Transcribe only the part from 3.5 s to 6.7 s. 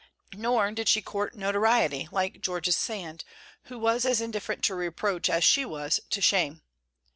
who was as indifferent to reproach as she was to shame.